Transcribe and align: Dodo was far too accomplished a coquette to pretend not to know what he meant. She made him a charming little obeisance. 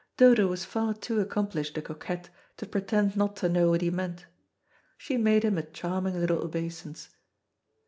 Dodo 0.17 0.47
was 0.47 0.65
far 0.65 0.95
too 0.95 1.19
accomplished 1.19 1.77
a 1.77 1.81
coquette 1.83 2.31
to 2.57 2.65
pretend 2.65 3.15
not 3.15 3.35
to 3.35 3.47
know 3.47 3.69
what 3.69 3.81
he 3.81 3.91
meant. 3.91 4.25
She 4.97 5.15
made 5.15 5.43
him 5.45 5.59
a 5.59 5.61
charming 5.63 6.19
little 6.19 6.41
obeisance. 6.43 7.09